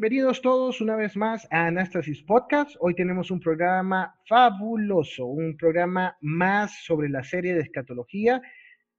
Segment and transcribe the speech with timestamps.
[0.00, 2.76] Bienvenidos todos una vez más a Anastasis Podcast.
[2.78, 8.40] Hoy tenemos un programa fabuloso, un programa más sobre la serie de escatología.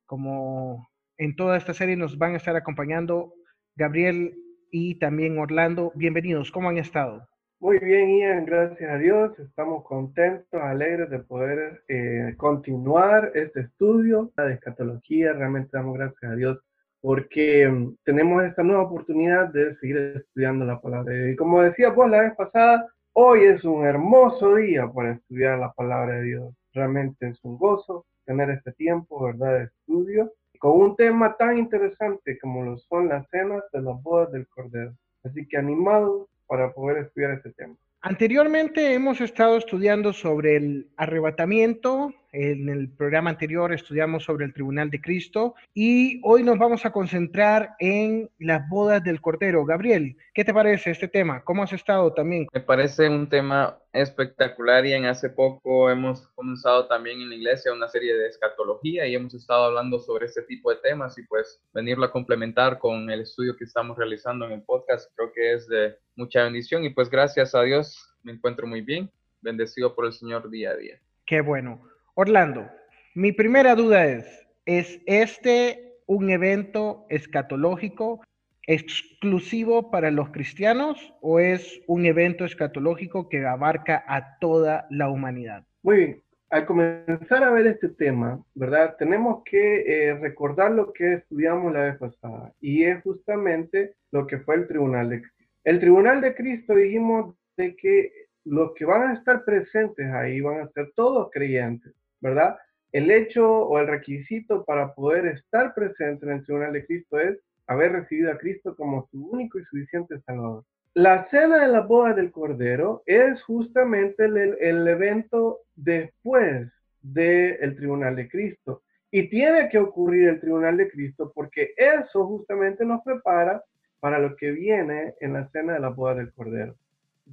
[0.05, 3.34] Como en toda esta serie nos van a estar acompañando
[3.77, 4.35] Gabriel
[4.72, 5.94] y también Orlando.
[5.95, 7.25] Bienvenidos, ¿cómo han estado?
[7.61, 9.39] Muy bien, Ian, gracias a Dios.
[9.39, 15.31] Estamos contentos, alegres de poder eh, continuar este estudio de escatología.
[15.31, 16.59] Realmente damos gracias a Dios
[17.02, 21.34] porque mm, tenemos esta nueva oportunidad de seguir estudiando la palabra de Dios.
[21.34, 25.72] Y como decía pues la vez pasada, hoy es un hermoso día para estudiar la
[25.73, 26.53] palabra de Dios.
[26.73, 32.38] Realmente es un gozo tener este tiempo, ¿verdad?, de estudio, con un tema tan interesante
[32.38, 34.94] como lo son las cenas de las bodas del Cordero.
[35.23, 37.75] Así que animados para poder estudiar este tema.
[38.02, 44.89] Anteriormente hemos estado estudiando sobre el arrebatamiento, en el programa anterior estudiamos sobre el Tribunal
[44.89, 49.66] de Cristo y hoy nos vamos a concentrar en las bodas del Cordero.
[49.66, 51.44] Gabriel, ¿qué te parece este tema?
[51.44, 52.47] ¿Cómo has estado también?
[52.53, 57.73] Me parece un tema espectacular y en hace poco hemos comenzado también en la iglesia
[57.73, 61.61] una serie de escatología y hemos estado hablando sobre este tipo de temas y pues
[61.73, 65.67] venirlo a complementar con el estudio que estamos realizando en el podcast creo que es
[65.67, 69.09] de mucha bendición y pues gracias a Dios me encuentro muy bien,
[69.41, 70.99] bendecido por el Señor día a día.
[71.25, 71.81] Qué bueno.
[72.22, 72.70] Orlando,
[73.16, 78.22] mi primera duda es, ¿es este un evento escatológico
[78.67, 85.64] exclusivo para los cristianos o es un evento escatológico que abarca a toda la humanidad?
[85.81, 86.22] Muy bien.
[86.50, 88.98] Al comenzar a ver este tema, ¿verdad?
[89.00, 94.39] Tenemos que eh, recordar lo que estudiamos la vez pasada y es justamente lo que
[94.39, 95.45] fue el Tribunal de Cristo.
[95.64, 98.11] El Tribunal de Cristo dijimos de que
[98.43, 101.93] los que van a estar presentes ahí van a ser todos creyentes.
[102.21, 102.57] ¿Verdad?
[102.91, 107.37] El hecho o el requisito para poder estar presente en el tribunal de Cristo es
[107.67, 110.63] haber recibido a Cristo como su único y suficiente Salvador.
[110.95, 116.67] La cena de la boda del Cordero es justamente el, evento después
[117.02, 118.81] del tribunal de Cristo.
[119.11, 123.63] Y tiene que ocurrir el tribunal de Cristo porque eso justamente nos prepara
[123.99, 126.75] para lo que viene en la cena de la boda del Cordero.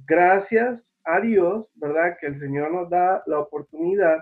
[0.05, 2.17] Gracias a Dios, ¿verdad?
[2.19, 4.19] Que el Señor nos da la oportunidad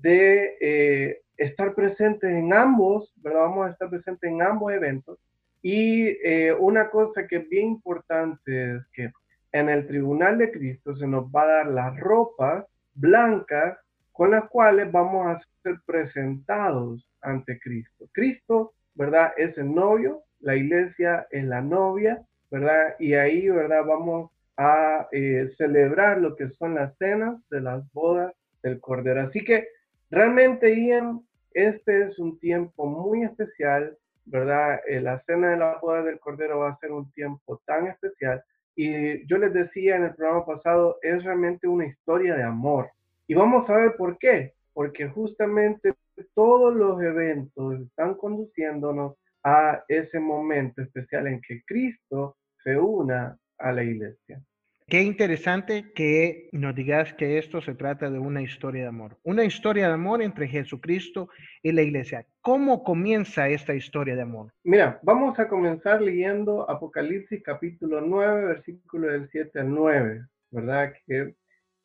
[0.00, 3.40] de eh, estar presentes en ambos, ¿verdad?
[3.40, 5.18] Vamos a estar presentes en ambos eventos.
[5.62, 9.10] Y eh, una cosa que es bien importante es que
[9.52, 12.64] en el Tribunal de Cristo se nos va a dar las ropas
[12.94, 13.78] blancas
[14.12, 18.06] con las cuales vamos a ser presentados ante Cristo.
[18.12, 19.32] Cristo, ¿verdad?
[19.36, 22.96] Es el novio, la iglesia es la novia, ¿verdad?
[22.98, 23.84] Y ahí, ¿verdad?
[23.84, 28.32] Vamos a eh, celebrar lo que son las cenas de las bodas
[28.62, 29.22] del Cordero.
[29.22, 29.68] Así que
[30.10, 31.20] Realmente, Ian,
[31.52, 34.80] este es un tiempo muy especial, ¿verdad?
[34.86, 38.42] Eh, la cena de la boda del Cordero va a ser un tiempo tan especial.
[38.74, 42.90] Y yo les decía en el programa pasado, es realmente una historia de amor.
[43.26, 44.54] Y vamos a ver por qué.
[44.72, 45.94] Porque justamente
[46.34, 53.72] todos los eventos están conduciéndonos a ese momento especial en que Cristo se una a
[53.72, 54.40] la iglesia.
[54.88, 59.18] Qué interesante que nos digas que esto se trata de una historia de amor.
[59.22, 61.28] Una historia de amor entre Jesucristo
[61.62, 62.24] y la iglesia.
[62.40, 64.50] ¿Cómo comienza esta historia de amor?
[64.64, 70.94] Mira, vamos a comenzar leyendo Apocalipsis capítulo 9, versículo del 7 al 9, ¿verdad?
[71.06, 71.34] Que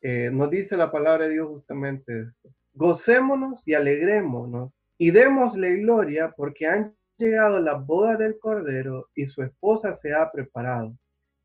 [0.00, 2.54] eh, nos dice la palabra de Dios justamente esto.
[2.72, 9.42] Gocémonos y alegrémonos y démosle gloria porque han llegado la boda del Cordero y su
[9.42, 10.94] esposa se ha preparado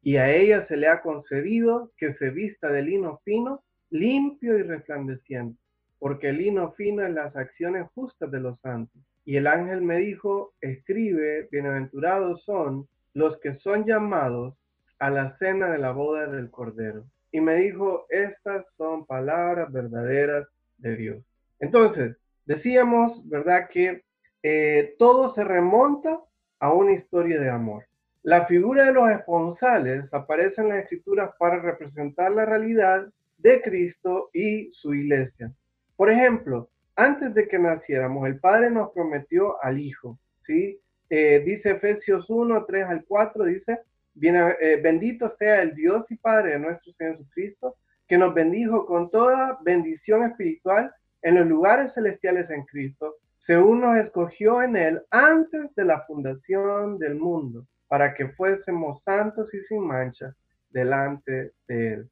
[0.01, 4.63] y a ella se le ha concedido que se vista de lino fino, limpio y
[4.63, 5.59] resplandeciente,
[5.99, 9.01] porque el lino fino es las acciones justas de los santos.
[9.25, 14.55] Y el ángel me dijo, escribe, bienaventurados son los que son llamados
[14.99, 17.05] a la cena de la boda del Cordero.
[17.31, 20.47] Y me dijo, estas son palabras verdaderas
[20.77, 21.23] de Dios.
[21.59, 23.69] Entonces, decíamos, ¿verdad?
[23.69, 24.03] Que
[24.41, 26.19] eh, todo se remonta
[26.59, 27.85] a una historia de amor.
[28.29, 33.07] La figura de los esponsales aparece en las escrituras para representar la realidad
[33.39, 35.51] de Cristo y su iglesia.
[35.95, 40.79] Por ejemplo, antes de que naciéramos, el Padre nos prometió al Hijo, ¿sí?
[41.09, 43.79] Eh, dice Efesios 1, 3 al 4, dice,
[44.21, 47.77] eh, bendito sea el Dios y Padre de nuestro Señor Jesucristo,
[48.07, 50.93] que nos bendijo con toda bendición espiritual
[51.23, 53.15] en los lugares celestiales en Cristo,
[53.47, 59.53] según nos escogió en Él antes de la fundación del mundo, para que fuésemos santos
[59.53, 60.33] y sin mancha
[60.69, 62.09] delante de Él.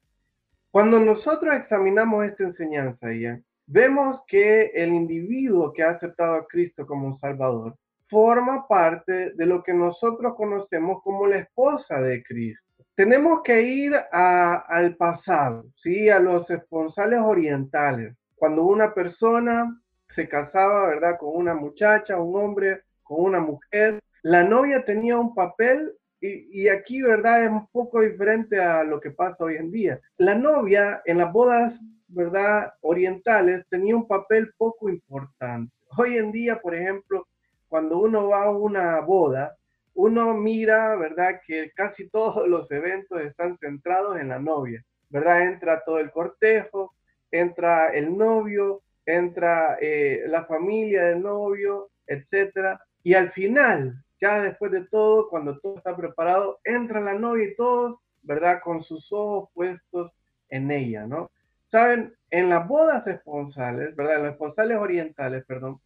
[0.70, 6.86] Cuando nosotros examinamos esta enseñanza, ya, vemos que el individuo que ha aceptado a Cristo
[6.86, 7.74] como Salvador
[8.10, 12.62] forma parte de lo que nosotros conocemos como la esposa de Cristo.
[12.94, 16.08] Tenemos que ir al pasado, ¿sí?
[16.08, 18.16] a los esponsales orientales.
[18.34, 19.80] Cuando una persona
[20.14, 21.16] se casaba, ¿verdad?
[21.18, 27.00] Con una muchacha, un hombre, con una mujer, la novia tenía un papel y, aquí,
[27.00, 27.44] ¿verdad?
[27.44, 30.00] Es un poco diferente a lo que pasa hoy en día.
[30.16, 31.72] La novia en las bodas,
[32.08, 32.72] ¿verdad?
[32.80, 35.72] Orientales tenía un papel poco importante.
[35.96, 37.28] Hoy en día, por ejemplo,
[37.68, 39.56] cuando uno va a una boda,
[39.94, 41.40] uno mira, ¿verdad?
[41.46, 45.42] Que casi todos los eventos están centrados en la novia, ¿verdad?
[45.42, 46.94] Entra todo el cortejo,
[47.30, 52.80] entra el novio, entra eh, la familia del novio, etcétera.
[53.02, 57.56] Y al final, ya después de todo, cuando todo está preparado, entra la novia y
[57.56, 58.60] todos, ¿verdad?
[58.62, 60.12] Con sus ojos puestos
[60.48, 61.30] en ella, ¿no?
[61.70, 64.20] Saben, en las bodas esponsales, ¿verdad?
[64.20, 65.80] En esponsales orientales, perdón,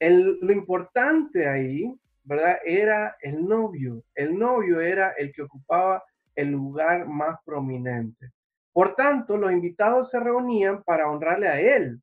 [0.00, 1.92] lo importante ahí,
[2.24, 2.58] ¿verdad?
[2.64, 4.02] Era el novio.
[4.14, 6.02] El novio era el que ocupaba
[6.34, 8.30] el lugar más prominente.
[8.72, 12.00] Por tanto, los invitados se reunían para honrarle a él.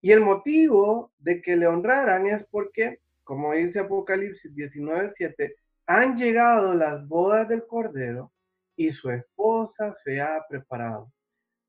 [0.00, 5.56] Y el motivo de que le honraran es porque, como dice Apocalipsis 19:7,
[5.88, 8.30] han llegado las bodas del Cordero
[8.76, 11.10] y su esposa se ha preparado.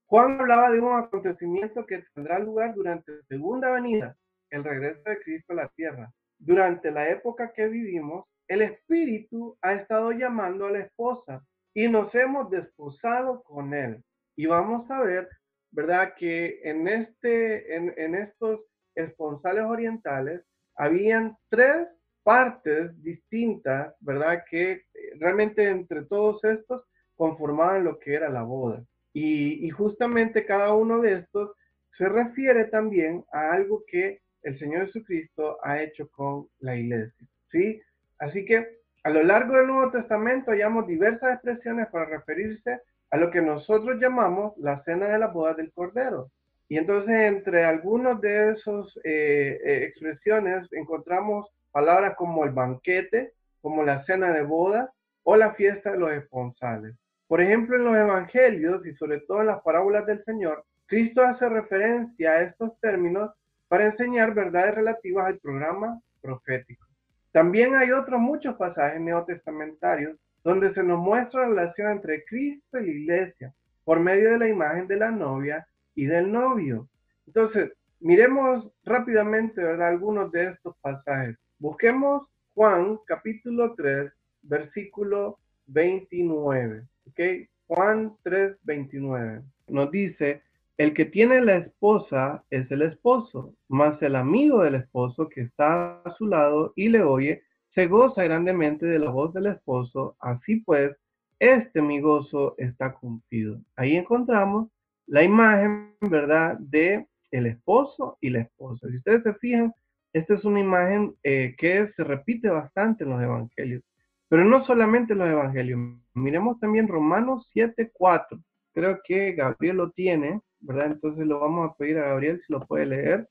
[0.05, 4.15] Juan hablaba de un acontecimiento que tendrá lugar durante la segunda venida,
[4.51, 6.11] el regreso de Cristo a la tierra.
[6.37, 11.43] Durante la época que vivimos, el Espíritu ha estado llamando a la esposa
[11.73, 14.03] y nos hemos desposado con él.
[14.35, 15.27] Y vamos a ver,
[15.71, 16.13] ¿verdad?
[16.15, 18.61] Que en, este, en, estos
[18.93, 20.43] esponsales orientales
[20.77, 21.87] habían tres
[22.23, 24.43] partes distintas, ¿verdad?
[24.49, 24.83] Que
[25.19, 26.83] realmente entre todos estos
[27.15, 28.83] conformaban lo que era la boda.
[29.13, 31.51] Y, y justamente cada uno de estos
[31.97, 37.27] se refiere también a algo que el Señor Jesucristo ha hecho con la iglesia.
[37.51, 37.81] ¿sí?
[38.19, 43.31] Así que a lo largo del Nuevo Testamento hallamos diversas expresiones para referirse a lo
[43.31, 46.29] que nosotros llamamos la cena de la boda del Cordero.
[46.69, 53.83] Y entonces entre algunas de esas eh, eh, expresiones encontramos palabras como el banquete, como
[53.83, 54.91] la cena de boda
[55.23, 56.95] o la fiesta de los esponsales.
[57.27, 61.49] Por ejemplo, en los evangelios y sobre todo en las parábolas del Señor, Cristo hace
[61.49, 63.31] referencia a estos términos
[63.67, 66.85] para enseñar verdades relativas al programa profético.
[67.31, 72.85] También hay otros muchos pasajes neotestamentarios donde se nos muestra la relación entre Cristo y
[72.85, 73.53] la iglesia
[73.83, 75.67] por medio de la imagen de la novia
[75.97, 76.87] y del novio.
[77.25, 79.89] Entonces, miremos rápidamente ¿verdad?
[79.89, 81.35] algunos de estos pasajes.
[81.59, 84.11] Busquemos Juan capítulo 3,
[84.43, 86.83] versículo 29.
[87.09, 87.19] ¿Ok?
[87.67, 89.41] Juan 3, 29.
[89.69, 90.43] Nos dice,
[90.77, 95.99] el que tiene la esposa es el esposo, mas el amigo del esposo que está
[96.03, 97.41] a su lado y le oye,
[97.73, 100.15] se goza grandemente de la voz del esposo.
[100.19, 100.95] Así pues,
[101.39, 103.59] este mi gozo está cumplido.
[103.75, 104.69] Ahí encontramos
[105.07, 108.87] la imagen, ¿verdad?, de el esposo y la esposa.
[108.89, 109.73] Si ustedes se fijan,
[110.13, 113.83] esta es una imagen eh, que se repite bastante en los evangelios,
[114.29, 115.79] pero no solamente en los evangelios.
[116.13, 118.41] Miremos también Romanos 7:4.
[118.73, 120.41] Creo que Gabriel lo tiene.
[120.59, 120.87] ¿verdad?
[120.87, 123.29] Entonces lo vamos a pedir a Gabriel si lo puede leer.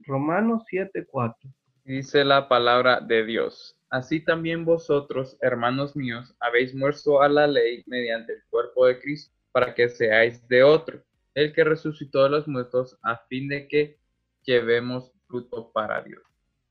[0.00, 1.34] Romanos 7:4.
[1.84, 3.76] Dice la palabra de Dios.
[3.90, 9.33] Así también vosotros, hermanos míos, habéis muerto a la ley mediante el cuerpo de Cristo,
[9.54, 10.98] para que seáis de otro,
[11.34, 13.96] el que resucitó a los muertos, a fin de que
[14.42, 16.22] llevemos fruto para Dios.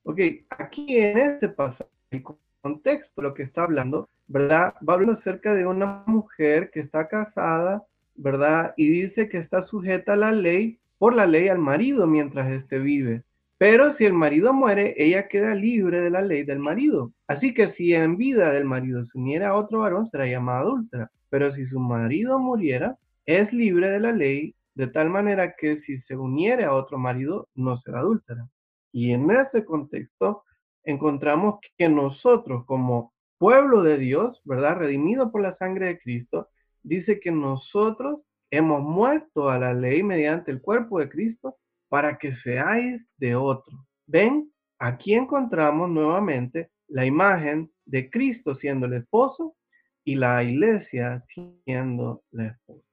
[0.03, 2.23] Ok, aquí en este pasaje, el
[2.61, 4.73] contexto, lo que está hablando, ¿verdad?
[4.87, 7.83] Va a hablar acerca de una mujer que está casada
[8.15, 8.73] ¿verdad?
[8.77, 12.79] Y dice que está sujeta a la ley, por la ley al marido mientras éste
[12.79, 13.23] vive.
[13.57, 17.13] Pero si el marido muere, ella queda libre de la ley del marido.
[17.27, 21.11] Así que si en vida del marido se uniera a otro varón, será llamada adúltera.
[21.33, 25.99] Pero si su marido muriera, es libre de la ley, de tal manera que si
[26.01, 28.47] se uniere a otro marido, no será adúltera.
[28.91, 30.43] Y en este contexto,
[30.83, 34.77] encontramos que nosotros como pueblo de Dios, ¿verdad?
[34.77, 36.49] Redimido por la sangre de Cristo,
[36.83, 38.19] dice que nosotros
[38.51, 41.57] hemos muerto a la ley mediante el cuerpo de Cristo
[41.89, 43.87] para que seáis de otro.
[44.05, 49.55] Ven, aquí encontramos nuevamente la imagen de Cristo siendo el esposo
[50.03, 52.83] y la iglesia siendo la esposa.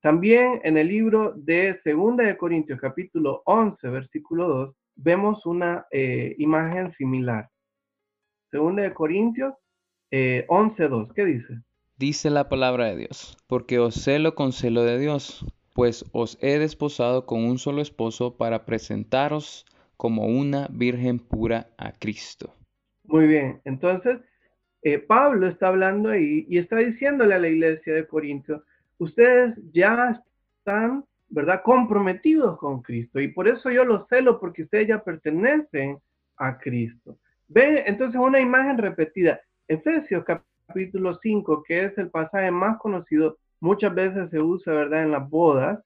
[0.00, 6.34] También en el libro de Segunda de Corintios, capítulo 11, versículo 2, vemos una eh,
[6.38, 7.48] imagen similar.
[8.50, 9.54] Segunda de Corintios
[10.10, 11.54] eh, 11, 2, ¿qué dice?
[11.96, 16.58] Dice la palabra de Dios, porque os celo con celo de Dios, pues os he
[16.58, 19.64] desposado con un solo esposo para presentaros
[19.96, 22.52] como una virgen pura a Cristo.
[23.04, 24.18] Muy bien, entonces
[24.82, 28.62] eh, Pablo está hablando ahí y está diciéndole a la iglesia de Corintios,
[28.98, 30.20] ustedes ya
[30.58, 35.98] están, ¿verdad?, comprometidos con Cristo y por eso yo los celo porque ustedes ya pertenecen
[36.36, 37.18] a Cristo.
[37.48, 39.40] Ven, entonces una imagen repetida.
[39.68, 45.12] Efesios capítulo 5, que es el pasaje más conocido, muchas veces se usa, ¿verdad?, en
[45.12, 45.78] las bodas,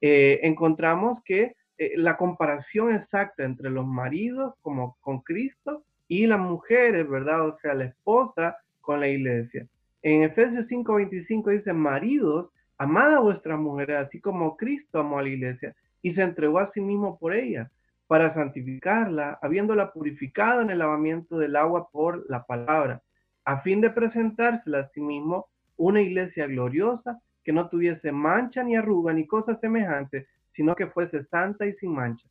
[0.00, 6.38] eh, encontramos que eh, la comparación exacta entre los maridos como con Cristo y las
[6.38, 7.48] mujeres, ¿verdad?
[7.48, 9.66] O sea, la esposa con la iglesia.
[10.02, 15.30] En Efesios 5:25 dice, maridos, amad a vuestras mujeres, así como Cristo amó a la
[15.30, 17.70] iglesia y se entregó a sí mismo por ella,
[18.08, 23.00] para santificarla, habiéndola purificado en el lavamiento del agua por la palabra,
[23.46, 25.46] a fin de presentársela a sí mismo
[25.78, 31.24] una iglesia gloriosa que no tuviese mancha ni arruga ni cosa semejante, sino que fuese
[31.24, 32.28] santa y sin mancha.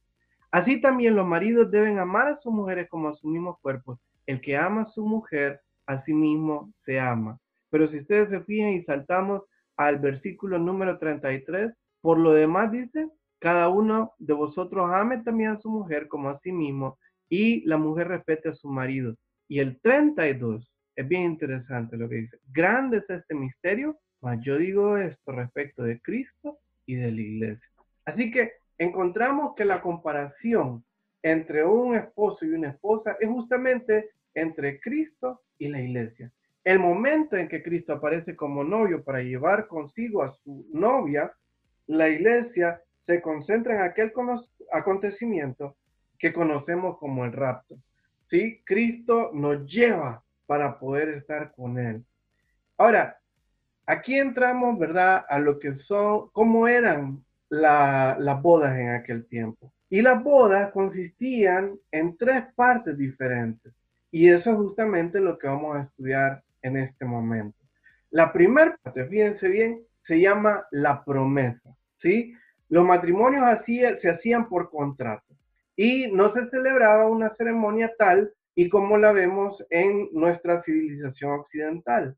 [0.52, 4.00] Así también los maridos deben amar a sus mujeres como a sus mismos cuerpos.
[4.26, 7.40] El que ama a su mujer, a sí mismo se ama.
[7.70, 9.44] Pero si ustedes se fijan y saltamos
[9.78, 13.08] al versículo número 33, por lo demás dice,
[13.40, 16.98] cada uno de vosotros ame también a su mujer como a sí mismo
[17.30, 19.16] y la mujer respete a su marido.
[19.48, 22.38] Y el 32 es bien interesante lo que dice.
[22.52, 27.68] Grande es este misterio, mas yo digo esto respecto de Cristo y de la iglesia.
[28.06, 30.84] Así que encontramos que la comparación
[31.22, 36.32] entre un esposo y una esposa es justamente entre Cristo y la iglesia.
[36.64, 41.32] El momento en que Cristo aparece como novio para llevar consigo a su novia,
[41.86, 44.12] la iglesia se concentra en aquel
[44.72, 45.76] acontecimiento
[46.18, 47.76] que conocemos como el rapto.
[48.32, 48.62] ¿Sí?
[48.66, 52.04] Cristo nos lleva para poder estar con él.
[52.80, 53.20] Ahora,
[53.86, 59.72] aquí entramos, ¿verdad?, a lo que son, cómo eran las bodas en aquel tiempo.
[59.90, 63.74] Y las bodas consistían en tres partes diferentes.
[64.10, 67.58] Y eso es justamente lo que vamos a estudiar en este momento.
[68.10, 71.76] La primera parte, fíjense bien, se llama la promesa.
[72.02, 72.34] ¿sí?
[72.70, 75.34] Los matrimonios así, se hacían por contrato
[75.76, 82.16] y no se celebraba una ceremonia tal y como la vemos en nuestra civilización occidental.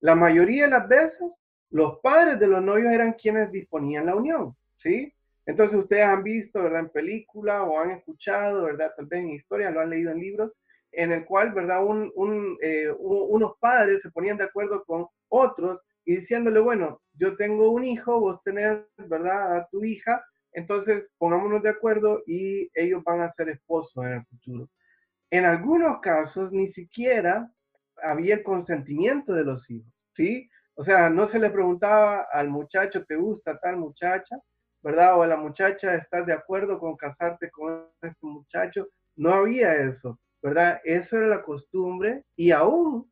[0.00, 1.30] La mayoría de las veces,
[1.70, 4.54] los padres de los novios eran quienes disponían la unión.
[4.82, 5.12] ¿Sí?
[5.46, 6.80] Entonces ustedes han visto, ¿verdad?
[6.80, 8.92] En película o han escuchado, ¿verdad?
[8.96, 10.52] Tal vez en historia, lo han leído en libros,
[10.92, 11.80] en el cual, ¿verdad?
[12.62, 17.84] Eh, unos padres se ponían de acuerdo con otros y diciéndole, bueno, yo tengo un
[17.84, 19.56] hijo, vos tenés, ¿verdad?
[19.56, 24.24] A tu hija, entonces pongámonos de acuerdo y ellos van a ser esposos en el
[24.26, 24.68] futuro.
[25.30, 27.50] En algunos casos ni siquiera
[28.02, 30.48] había el consentimiento de los hijos, ¿sí?
[30.74, 34.36] O sea, no se le preguntaba al muchacho, ¿te gusta tal muchacha?
[34.82, 35.18] ¿Verdad?
[35.18, 38.88] O la muchacha, ¿estás de acuerdo con casarte con este muchacho?
[39.16, 40.80] No había eso, ¿verdad?
[40.84, 43.10] Eso era la costumbre y aún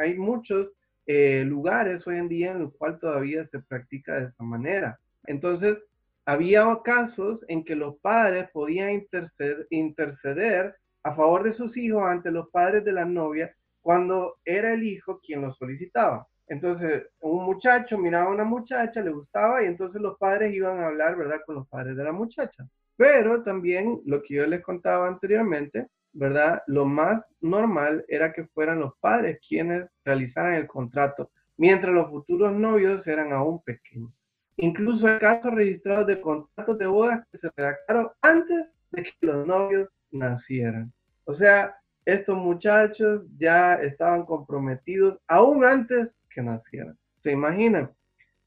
[0.00, 0.68] hay muchos
[1.06, 4.98] eh, lugares hoy en día en los cuales todavía se practica de esa manera.
[5.26, 5.78] Entonces,
[6.26, 12.30] había casos en que los padres podían interceder, interceder a favor de sus hijos ante
[12.30, 16.26] los padres de la novia cuando era el hijo quien lo solicitaba.
[16.46, 20.86] Entonces, un muchacho miraba a una muchacha, le gustaba y entonces los padres iban a
[20.88, 22.66] hablar, ¿verdad?, con los padres de la muchacha.
[22.96, 26.62] Pero también lo que yo les contaba anteriormente, ¿verdad?
[26.66, 32.52] Lo más normal era que fueran los padres quienes realizaran el contrato, mientras los futuros
[32.52, 34.12] novios eran aún pequeños.
[34.56, 39.46] Incluso hay casos registrados de contratos de bodas que se redactaron antes de que los
[39.46, 40.92] novios nacieran.
[41.24, 41.74] O sea,
[42.04, 46.96] estos muchachos ya estaban comprometidos aún antes que nacieran.
[47.22, 47.90] ¿Se imaginan?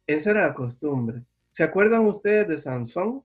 [0.05, 1.23] Esa era la costumbre.
[1.55, 3.23] ¿Se acuerdan ustedes de Sansón?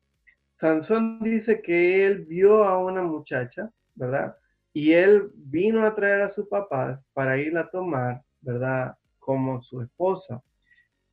[0.59, 4.37] Sansón dice que él vio a una muchacha, ¿verdad?
[4.73, 8.97] Y él vino a traer a su papá para ir a tomar, ¿verdad?
[9.19, 10.43] Como su esposa.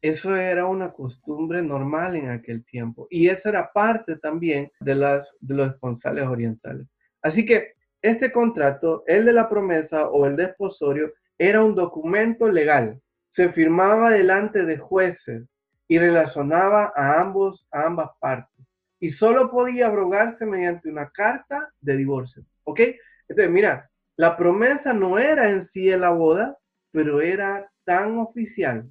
[0.02, 3.08] Eso era una costumbre normal en aquel tiempo.
[3.10, 6.88] Y eso era parte también de, las, de los esponsales orientales.
[7.22, 13.00] Así que este contrato, el de la promesa o el desposorio, era un documento legal
[13.36, 15.48] se firmaba delante de jueces
[15.88, 18.66] y relacionaba a, ambos, a ambas partes.
[19.00, 22.44] Y solo podía abrogarse mediante una carta de divorcio.
[22.64, 22.82] ¿Ok?
[23.28, 26.58] Entonces, mira, la promesa no era en sí la boda,
[26.92, 28.90] pero era tan oficial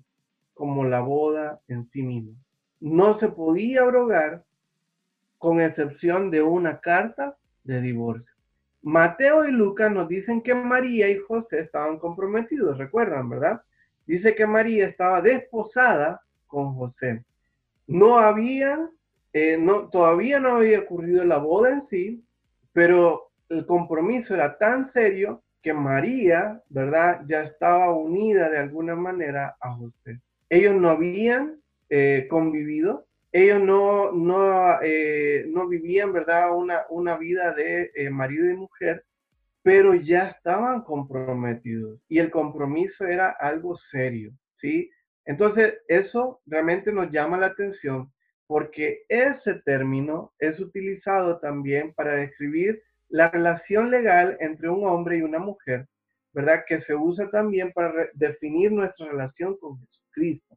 [0.55, 2.35] como la boda en sí misma.
[2.81, 4.43] no se podía abrogar
[5.39, 8.33] con excepción de una carta de divorcio.
[8.83, 13.61] Mateo y Lucas nos dicen que María y José estaban comprometidos, recuerdan, ¿verdad?
[14.09, 17.23] Dice que María estaba desposada con José.
[17.87, 18.89] No había,
[19.35, 22.25] eh, no, todavía no había ocurrido la boda en sí,
[22.73, 27.21] pero el compromiso era tan serio que María, ¿verdad?
[27.29, 30.19] Ya estaba unida de alguna manera a José.
[30.49, 31.61] Ellos no habían
[31.91, 36.57] eh, convivido, ellos no, no, eh, no vivían, ¿verdad?
[36.57, 39.05] Una, una vida de marido y mujer,
[39.69, 44.33] pero ya estaban comprometidos y el compromiso era algo serio,
[44.63, 44.91] ¿sí?
[45.27, 48.11] Entonces, eso realmente nos llama la atención
[48.47, 55.21] porque ese término es utilizado también para describir la relación legal entre un hombre y
[55.21, 55.87] una mujer,
[56.33, 56.65] ¿verdad?
[56.67, 60.57] Que se usa también para definir nuestra relación con Jesucristo.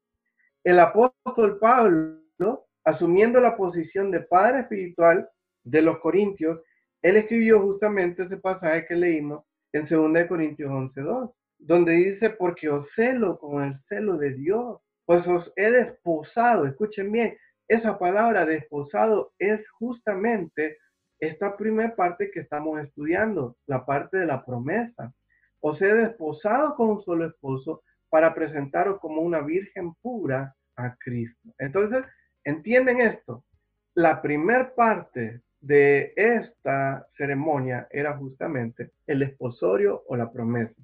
[0.63, 5.27] El apóstol Pablo asumiendo la posición de padre espiritual
[5.65, 6.61] de los corintios,
[7.01, 9.43] él escribió justamente ese pasaje que leímos
[9.73, 15.25] en 2 Corintios 11.2, donde dice, porque os celo con el celo de Dios, pues
[15.27, 20.77] os he desposado, escuchen bien, esa palabra desposado es justamente
[21.19, 25.13] esta primera parte que estamos estudiando, la parte de la promesa.
[25.59, 31.49] Os he desposado con un solo esposo para presentaros como una virgen pura a Cristo.
[31.59, 32.03] Entonces,
[32.43, 33.45] ¿Entienden esto?
[33.93, 40.75] La primer parte de esta ceremonia era justamente el esposorio o la promesa.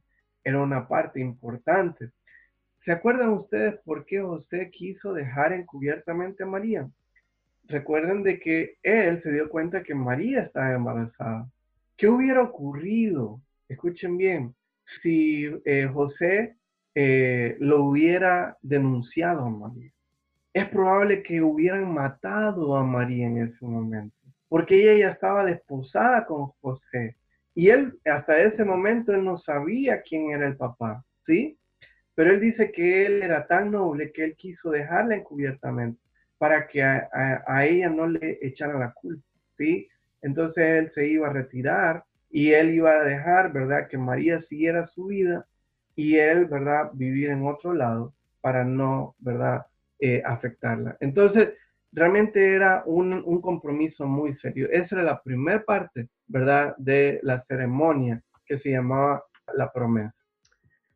[0.44, 2.12] Era una parte importante.
[2.86, 6.90] ¿Se acuerdan ustedes por qué José quiso dejar encubiertamente a María?
[7.66, 11.50] Recuerden de que él se dio cuenta que María estaba embarazada.
[11.98, 13.42] ¿Qué hubiera ocurrido?
[13.68, 14.56] Escuchen bien,
[15.02, 16.56] si eh, José
[16.96, 19.92] eh, lo hubiera denunciado a María
[20.58, 24.17] es probable que hubieran matado a María en ese momento,
[24.50, 27.18] porque ella ya estaba desposada con José.
[27.54, 31.58] Y él, hasta ese momento, él no sabía quién era el papá, ¿sí?
[32.16, 36.00] Pero él dice que él era tan noble que él quiso dejarla encubiertamente
[36.38, 39.24] para que a, ella no le echara la culpa,
[39.58, 39.88] ¿sí?
[40.22, 43.88] Entonces él se iba a retirar y él iba a dejar, ¿verdad?
[43.88, 45.46] Que María siguiera su vida
[45.96, 46.92] y él, ¿verdad?
[46.94, 49.66] Vivir en otro lado para no, ¿verdad?
[50.00, 50.96] Eh, afectarla.
[51.00, 51.50] Entonces,
[51.98, 54.68] realmente era un, compromiso muy serio.
[54.72, 59.24] Esa era la primera parte, ¿verdad?, de la ceremonia que se llamaba
[59.56, 60.14] la promesa.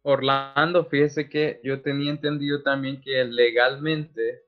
[0.04, 4.44] Orlando, fíjese que yo tenía entendido también que legalmente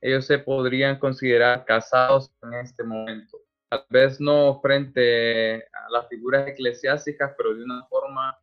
[0.00, 3.38] ellos se podrían considerar casados en este momento.
[3.68, 8.36] Tal vez no frente a las figuras eclesiásticas, pero de una forma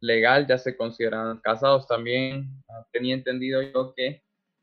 [0.00, 1.86] legal ya se consideran casados.
[1.86, 4.22] También ah, tenía entendido yo que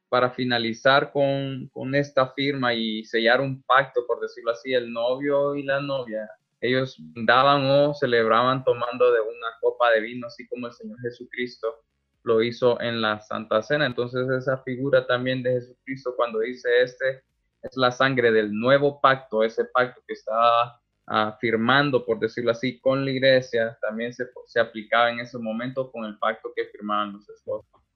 [0.10, 5.56] para finalizar con, con, esta firma y sellar un pacto, por decirlo así, el novio
[5.56, 6.30] y la novia,
[6.62, 11.84] ellos daban o celebraban tomando de una copa de vino, así como el Señor Jesucristo
[12.24, 13.86] lo hizo en la Santa Cena.
[13.86, 17.24] Entonces esa figura también de Jesucristo cuando dice este
[17.62, 20.80] es la sangre del nuevo pacto, ese pacto que estaba
[21.40, 26.04] firmando, por decirlo así, con la iglesia, también se, se aplicaba en ese momento con
[26.04, 27.87] el pacto que firmaban los esposos.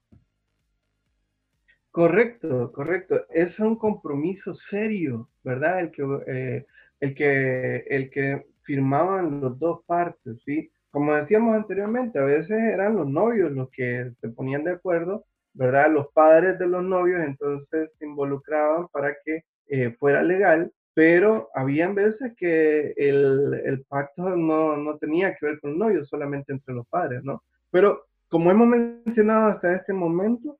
[1.92, 3.26] Correcto, correcto.
[3.30, 5.80] Es un compromiso serio, ¿verdad?
[5.80, 6.66] El que, eh,
[7.00, 10.70] el que, el que firmaban los dos partes, ¿sí?
[10.90, 15.90] Como decíamos anteriormente, a veces eran los novios los que se ponían de acuerdo, ¿verdad?
[15.92, 21.94] Los padres de los novios entonces se involucraban para que eh, fuera legal, pero habían
[21.94, 26.86] veces que el, el pacto no, no, tenía que ver con novios, solamente entre los
[26.88, 27.42] padres, ¿no?
[27.70, 30.58] Pero como hemos mencionado hasta este momento,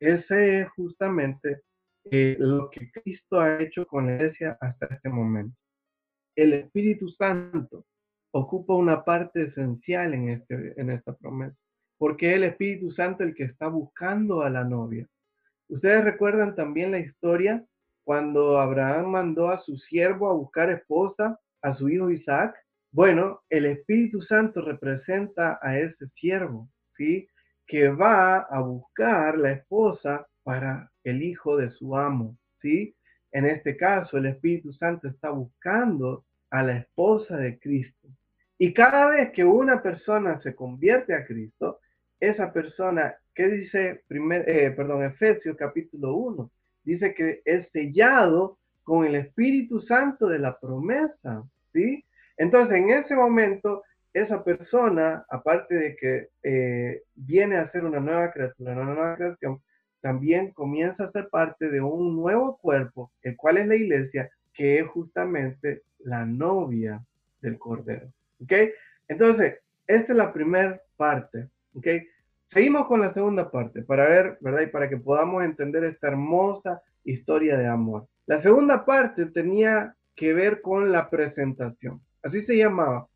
[0.00, 1.62] ese es justamente
[2.10, 5.56] eh, lo que Cristo ha hecho con la iglesia hasta este momento.
[6.36, 7.84] El Espíritu Santo
[8.32, 11.56] ocupa una parte esencial en, este, en esta promesa,
[11.98, 15.06] porque es el Espíritu Santo el que está buscando a la novia.
[15.68, 17.64] Ustedes recuerdan también la historia
[18.04, 22.54] cuando Abraham mandó a su siervo a buscar esposa a su hijo Isaac.
[22.90, 27.28] Bueno, el Espíritu Santo representa a ese siervo, ¿sí?
[27.68, 32.96] Que va a buscar la esposa para el hijo de su amo, ¿sí?
[33.30, 38.08] En este caso, el Espíritu Santo está buscando a la esposa de Cristo.
[38.56, 41.78] Y cada vez que una persona se convierte a Cristo,
[42.18, 46.50] esa persona, ¿qué dice primer, eh, perdón, Efesios capítulo 1?
[46.84, 52.02] Dice que es sellado con el Espíritu Santo de la promesa, ¿sí?
[52.38, 58.30] Entonces, en ese momento, esa persona, aparte de que eh, viene a ser una nueva
[58.32, 59.60] criatura, una nueva creación,
[60.00, 64.80] también comienza a ser parte de un nuevo cuerpo, el cual es la iglesia, que
[64.80, 67.04] es justamente la novia
[67.40, 68.08] del Cordero.
[68.42, 68.52] ¿Ok?
[69.08, 71.48] Entonces, esta es la primera parte.
[71.74, 71.86] ¿Ok?
[72.52, 74.62] Seguimos con la segunda parte para ver, ¿verdad?
[74.62, 78.06] Y para que podamos entender esta hermosa historia de amor.
[78.26, 82.00] La segunda parte tenía que ver con la presentación.
[82.22, 83.06] Así se llamaba,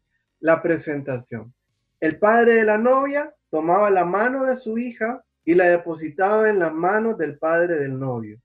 [0.43, 1.55] la presentación.
[2.01, 6.59] El padre de la novia tomaba la mano de su hija y la depositaba en
[6.59, 8.39] las manos del padre del novio,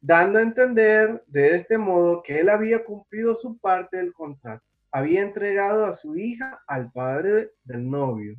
[0.00, 4.64] dando a entender de este modo que él había cumplido su parte del contrato.
[4.90, 8.34] Había entregado a su hija al padre del novio.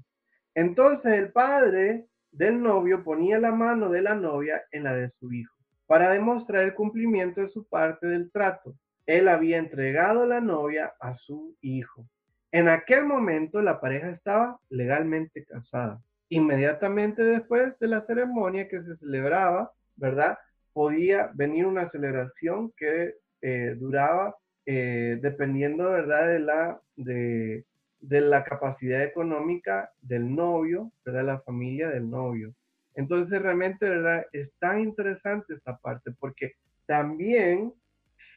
[0.56, 5.32] Entonces el padre del novio ponía la mano de la novia en la de su
[5.32, 5.54] hijo
[5.86, 8.74] para demostrar el cumplimiento de su parte del trato.
[9.06, 12.06] Él había entregado la novia a su hijo.
[12.52, 16.02] En aquel momento la pareja estaba legalmente casada.
[16.30, 20.38] Inmediatamente después de la ceremonia que se celebraba, ¿verdad?
[20.74, 24.36] Podía venir una celebración que eh, duraba
[24.66, 26.28] eh, dependiendo, ¿verdad?
[26.28, 27.66] De la, de,
[28.00, 31.26] de la capacidad económica del novio, ¿verdad?
[31.26, 32.54] La familia del novio.
[32.96, 34.26] Entonces realmente, ¿verdad?
[34.32, 36.54] Es tan interesante esta parte porque
[36.86, 37.74] también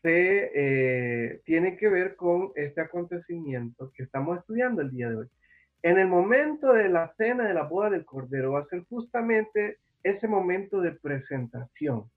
[0.03, 5.29] se eh, tiene que ver con este acontecimiento que estamos estudiando el día de hoy.
[5.83, 9.79] En el momento de la cena de la boda del Cordero va a ser justamente
[10.03, 12.11] ese momento de presentación.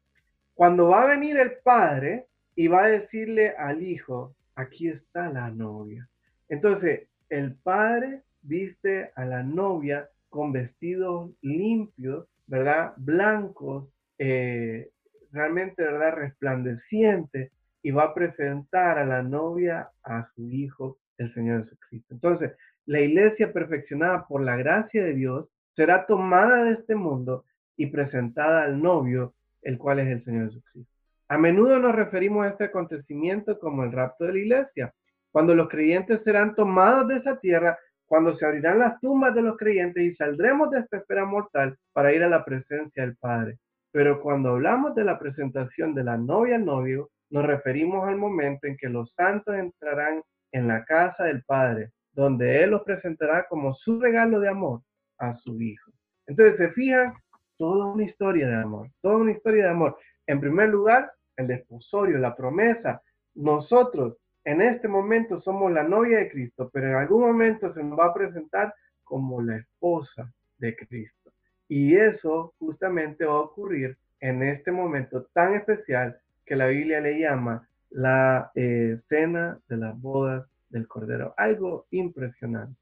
[0.55, 5.49] Cuando va a venir el padre y va a decirle al hijo, aquí está la
[5.49, 6.07] novia.
[6.49, 12.93] Entonces, el padre viste a la novia con vestidos limpios, ¿verdad?
[12.97, 14.89] Blancos, eh,
[15.31, 16.13] realmente, ¿verdad?
[16.15, 17.51] Resplandecientes,
[17.85, 22.15] y va a presentar a la novia a su Hijo, el Señor Jesucristo.
[22.15, 22.51] Entonces,
[22.87, 27.45] la iglesia perfeccionada por la gracia de Dios será tomada de este mundo
[27.77, 30.91] y presentada al novio, el cual es el Señor Jesucristo.
[31.27, 34.93] A menudo nos referimos a este acontecimiento como el rapto de la iglesia,
[35.31, 39.57] cuando los creyentes serán tomados de esa tierra, cuando se abrirán las tumbas de los
[39.57, 43.59] creyentes y saldremos de esta esfera mortal para ir a la presencia del Padre.
[43.91, 48.67] Pero cuando hablamos de la presentación de la novia al novio, nos referimos al momento
[48.67, 53.73] en que los santos entrarán en la casa del Padre, donde Él los presentará como
[53.75, 54.81] su regalo de amor
[55.17, 55.91] a su Hijo.
[56.27, 57.13] Entonces, se fijan,
[57.57, 59.97] toda una historia de amor, toda una historia de amor.
[60.27, 63.01] En primer lugar, el desposorio, la promesa.
[63.33, 67.97] Nosotros en este momento somos la novia de Cristo, pero en algún momento se nos
[67.97, 71.31] va a presentar como la esposa de Cristo.
[71.67, 77.19] Y eso justamente va a ocurrir en este momento tan especial que la Biblia le
[77.19, 81.33] llama la eh, cena de las bodas del Cordero.
[81.37, 82.79] Algo impresionante.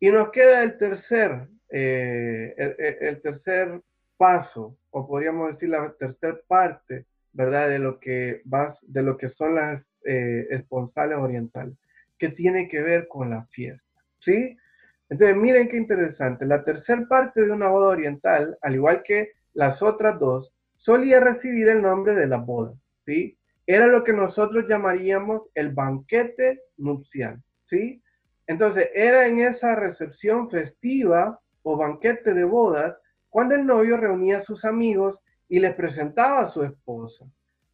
[0.00, 2.54] Y nos queda el tercer, eh,
[3.00, 3.80] el, tercer
[4.16, 7.68] paso, o podríamos decir la tercera parte, ¿verdad?
[7.68, 11.74] De lo que, va, de lo que son las eh, esponsales orientales,
[12.18, 14.56] que tiene que ver con la fiesta, ¿sí?
[15.10, 16.44] Entonces, miren qué interesante.
[16.44, 21.68] La tercera parte de una boda oriental, al igual que las otras dos, solía recibir
[21.68, 22.72] el nombre de la boda,
[23.04, 23.36] ¿sí?
[23.66, 28.02] Era lo que nosotros llamaríamos el banquete nupcial, ¿sí?
[28.46, 32.96] Entonces, era en esa recepción festiva o banquete de bodas
[33.28, 37.26] cuando el novio reunía a sus amigos y les presentaba a su esposa.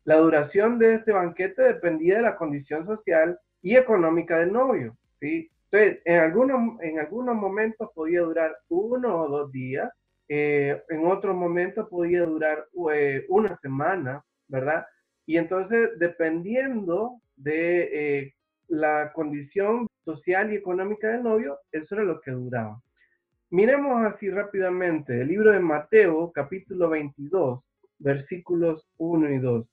[0.05, 5.51] La duración de este banquete dependía de la condición social y económica del novio, ¿sí?
[5.71, 9.91] Entonces, en algunos, en algunos momentos podía durar uno o dos días,
[10.29, 14.87] eh, en otros momentos podía durar eh, una semana, ¿verdad?
[15.27, 18.35] Y entonces, dependiendo de eh,
[18.69, 22.81] la condición social y económica del novio, eso era lo que duraba.
[23.51, 27.61] Miremos así rápidamente el libro de Mateo, capítulo 22,
[27.99, 29.67] versículos 1 y 2.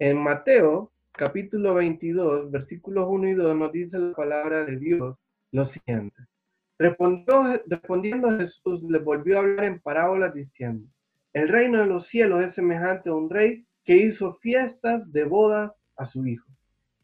[0.00, 5.16] En Mateo, capítulo 22, versículos 1 y 2, nos dice la palabra de Dios
[5.52, 6.16] lo siguiente.
[6.82, 10.86] Respondiendo Jesús, le volvió a hablar en parábolas diciendo,
[11.32, 15.72] el reino de los cielos es semejante a un rey que hizo fiestas de bodas
[15.96, 16.46] a su hijo.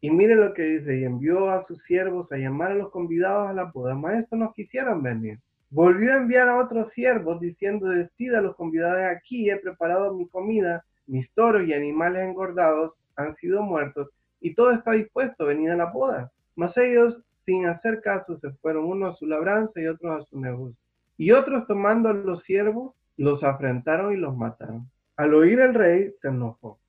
[0.01, 3.49] Y mire lo que dice, y envió a sus siervos a llamar a los convidados
[3.49, 5.39] a la boda, maestros no quisieron venir.
[5.71, 10.27] Volvió a enviar a otros siervos diciendo, decida a los convidados aquí, he preparado mi
[10.29, 15.75] comida, mis toros y animales engordados han sido muertos, y todo está dispuesto, venid a
[15.75, 16.31] la boda.
[16.55, 20.39] Mas ellos, sin hacer caso, se fueron unos a su labranza y otros a su
[20.39, 20.77] negocio.
[21.17, 24.87] Y otros tomando a los siervos, los afrentaron y los mataron.
[25.17, 26.79] Al oír el rey, se enojó,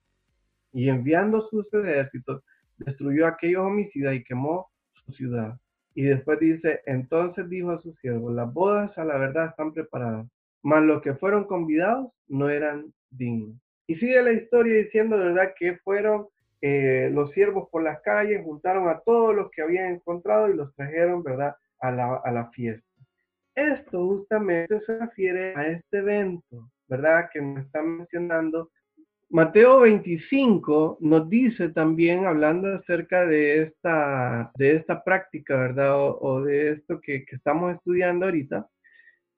[0.71, 2.43] y enviando sus ejércitos,
[2.77, 5.57] destruyó a aquellos homicidas y quemó su ciudad.
[5.95, 10.27] Y después dice, entonces dijo a sus siervos, las bodas a la verdad están preparadas,
[10.61, 13.57] mas los que fueron convidados no eran dignos.
[13.87, 16.27] Y sigue la historia diciendo, ¿verdad?, que fueron
[16.61, 20.73] eh, los siervos por las calles, juntaron a todos los que habían encontrado y los
[20.75, 22.85] trajeron, ¿verdad?, a la, a la fiesta.
[23.55, 28.69] Esto justamente se refiere a este evento, ¿verdad?, que nos está mencionando.
[29.29, 36.73] Mateo 25 nos dice también, hablando acerca de esta, de esta práctica, ¿verdad?, o, de
[36.73, 38.67] esto que, que estamos estudiando ahorita,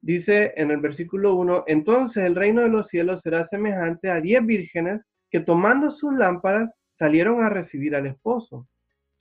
[0.01, 4.45] dice en el versículo 1, entonces el reino de los cielos será semejante a diez
[4.45, 6.69] vírgenes que tomando sus lámparas
[7.03, 8.65] salieron a recibir al esposo.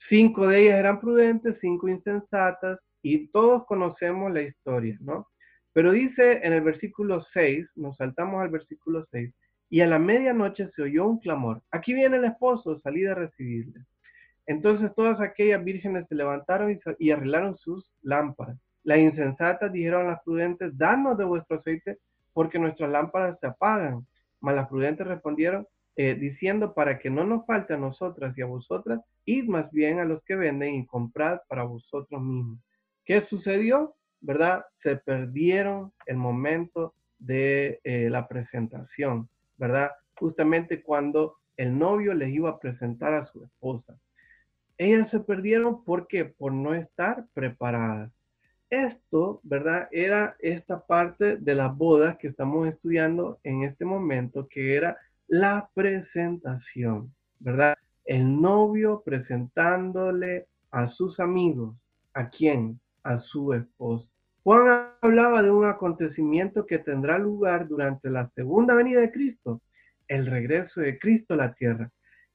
[0.07, 5.27] Cinco de ellas eran prudentes, cinco insensatas, y todos conocemos la historia, ¿no?
[5.73, 9.33] Pero dice en el versículo 6, nos saltamos al versículo 6,
[9.69, 11.61] y a la medianoche se oyó un clamor.
[11.71, 13.81] Aquí viene el esposo, salí a recibirle.
[14.45, 18.57] Entonces todas aquellas vírgenes se levantaron y, y arreglaron sus lámparas.
[18.85, 21.97] Las insensatas dijeron a las prudentes, danos de vuestro aceite,
[22.31, 24.07] porque nuestras lámparas se apagan.
[24.39, 28.47] Mas las prudentes respondieron, eh, diciendo, para que no nos falte a nosotras y a
[28.47, 32.59] vosotras, id más bien a los que venden y comprad para vosotros mismos.
[33.05, 33.95] ¿Qué sucedió?
[34.21, 34.65] ¿Verdad?
[34.81, 39.91] Se perdieron el momento de eh, la presentación, ¿verdad?
[40.15, 43.95] Justamente cuando el novio les iba a presentar a su esposa.
[44.77, 46.25] Ellas se perdieron, ¿por qué?
[46.25, 48.11] Por no estar preparadas.
[48.69, 49.87] Esto, ¿verdad?
[49.91, 54.97] Era esta parte de las bodas que estamos estudiando en este momento, que era
[55.33, 57.75] la presentación, ¿verdad?
[58.05, 61.75] El novio presentándole a sus amigos,
[62.13, 62.79] ¿a quién?
[63.03, 64.07] A su esposa.
[64.43, 69.59] Juan hablaba de un acontecimiento que tendrá lugar durante la segunda venida de Cristo,
[70.07, 71.89] el regreso de Cristo a la tierra.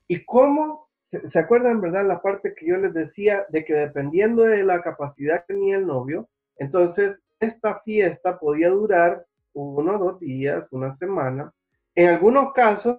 [0.08, 0.88] ¿Y cómo
[1.32, 5.44] ¿Se acuerdan, verdad, la parte que yo les decía de que dependiendo de la capacidad
[5.46, 11.52] que tenía el novio, entonces esta fiesta podía durar uno, dos días, una semana.
[11.98, 12.96] En algunos casos,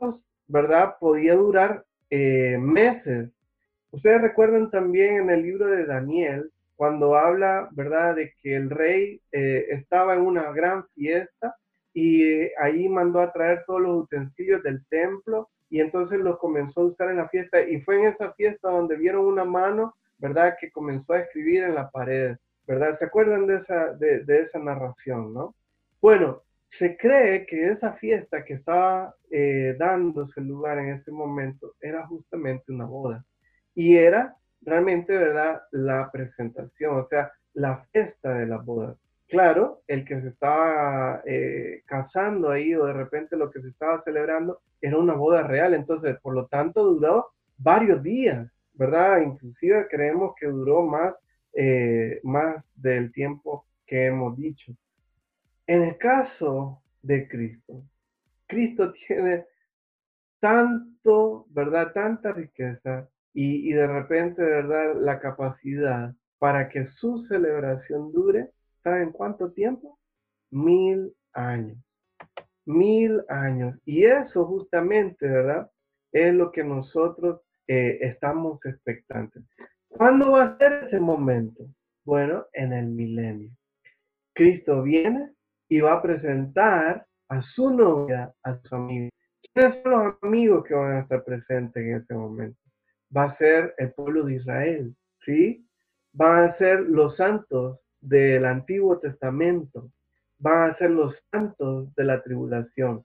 [0.49, 0.97] ¿verdad?
[0.99, 3.29] Podía durar eh, meses.
[3.91, 9.21] Ustedes recuerdan también en el libro de Daniel, cuando habla, ¿verdad?, de que el rey
[9.31, 11.55] eh, estaba en una gran fiesta
[11.93, 16.81] y eh, ahí mandó a traer todos los utensilios del templo y entonces los comenzó
[16.81, 20.57] a usar en la fiesta y fue en esa fiesta donde vieron una mano, ¿verdad?,
[20.59, 22.35] que comenzó a escribir en la pared,
[22.67, 22.99] ¿verdad?
[22.99, 25.55] ¿Se acuerdan de esa, de, esa narración, no?
[26.01, 26.41] Bueno,
[26.77, 32.71] se cree que esa fiesta que estaba eh, dándose lugar en ese momento era justamente
[32.71, 33.25] una boda
[33.75, 38.97] y era realmente, ¿verdad?, la presentación, o sea, la fiesta de las bodas.
[39.27, 44.01] Claro, el que se estaba eh, casando ahí o de repente lo que se estaba
[44.03, 47.27] celebrando era una boda real, entonces por lo tanto duró
[47.58, 49.21] varios días, ¿verdad?
[49.21, 51.13] Inclusive creemos que duró más,
[51.53, 54.73] eh, más del tiempo que hemos dicho.
[55.69, 57.84] En el caso de Cristo,
[58.47, 59.45] Cristo tiene
[60.39, 61.93] tanto, ¿verdad?
[61.93, 64.95] Tanta riqueza y, y de repente, ¿verdad?
[64.99, 68.49] La capacidad para que su celebración dure
[68.84, 69.99] ¿Saben cuánto tiempo?
[70.49, 71.77] Mil años.
[72.65, 73.77] Mil años.
[73.86, 75.69] Y eso justamente, ¿verdad?
[76.12, 79.43] Es lo que nosotros eh, estamos expectantes.
[79.88, 81.67] ¿Cuándo va a ser ese momento?
[82.05, 83.51] Bueno, en el milenio.
[84.34, 85.29] Cristo viene
[85.69, 89.10] y va a presentar a su novia, a su amigo.
[89.53, 92.60] ¿Quiénes son los amigos que van a estar presentes en ese momento?
[93.15, 95.65] Va a ser el pueblo de Israel, ¿sí?
[96.12, 99.89] Van a ser los santos del Antiguo Testamento
[100.39, 103.03] van a ser los santos de la tribulación.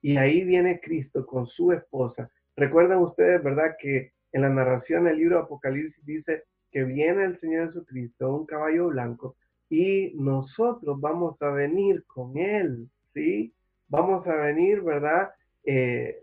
[0.00, 2.30] Y ahí viene Cristo con su esposa.
[2.56, 3.76] Recuerdan ustedes, ¿verdad?
[3.78, 8.46] Que en la narración del libro de Apocalipsis dice que viene el Señor Jesucristo, un
[8.46, 9.36] caballo blanco,
[9.68, 13.52] y nosotros vamos a venir con Él, ¿sí?
[13.88, 15.30] Vamos a venir, ¿verdad?
[15.64, 16.16] Eh,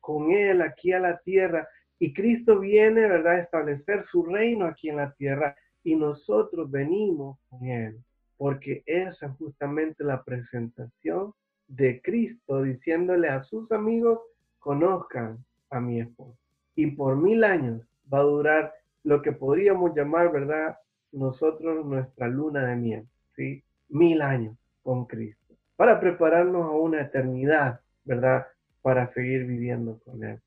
[0.00, 1.68] con Él aquí a la tierra.
[1.98, 3.34] Y Cristo viene, ¿verdad?
[3.34, 7.98] A establecer su reino aquí en la tierra y nosotros venimos con Él,
[8.36, 11.32] porque esa es justamente la presentación
[11.66, 14.20] de Cristo diciéndole a sus amigos,
[14.58, 15.38] conozcan
[15.70, 16.38] a mi esposo.
[16.74, 17.82] Y por mil años
[18.12, 20.76] va a durar lo que podríamos llamar, ¿verdad?
[21.12, 23.62] Nosotros nuestra luna de miel, ¿sí?
[23.88, 28.46] Mil años con Cristo, para prepararnos a una eternidad, ¿verdad?
[28.82, 30.40] Para seguir viviendo con Él.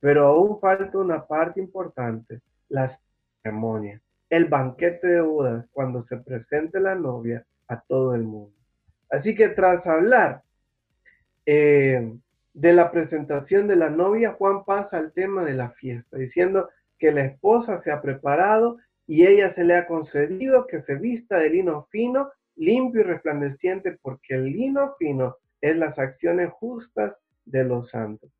[0.00, 2.98] Pero aún falta una parte importante, la
[3.42, 4.00] ceremonia
[4.30, 8.54] el banquete de bodas cuando se presente la novia a todo el mundo.
[9.10, 10.42] Así que tras hablar
[11.44, 12.12] eh,
[12.54, 17.12] de la presentación de la novia, Juan pasa al tema de la fiesta, diciendo que
[17.12, 21.50] la esposa se ha preparado y ella se le ha concedido que se vista de
[21.50, 27.14] lino fino, limpio y resplandeciente, porque el lino fino es las acciones justas
[27.44, 28.30] de los santos.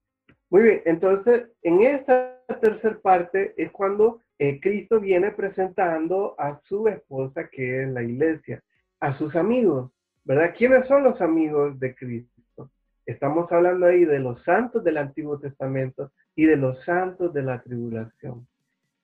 [0.50, 6.88] Muy bien, entonces en esta tercera parte es cuando eh, Cristo viene presentando a su
[6.88, 8.62] esposa, que es la iglesia,
[9.00, 9.90] a sus amigos,
[10.24, 10.54] ¿verdad?
[10.56, 12.70] ¿Quiénes son los amigos de Cristo?
[13.06, 17.62] Estamos hablando ahí de los santos del Antiguo Testamento y de los santos de la
[17.62, 18.46] tribulación.